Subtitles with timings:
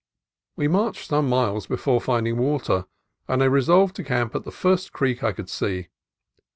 [0.55, 2.85] We marched some miles before finding water,
[3.27, 5.89] and I resolved to camp at the first creek I should see.